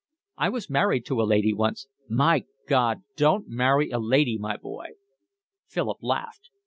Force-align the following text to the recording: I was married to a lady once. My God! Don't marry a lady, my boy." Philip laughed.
I 0.35 0.49
was 0.49 0.67
married 0.67 1.05
to 1.05 1.21
a 1.21 1.25
lady 1.29 1.53
once. 1.53 1.85
My 2.09 2.45
God! 2.67 3.03
Don't 3.15 3.47
marry 3.47 3.91
a 3.91 3.99
lady, 3.99 4.35
my 4.39 4.57
boy." 4.57 4.93
Philip 5.67 5.99
laughed. 6.01 6.49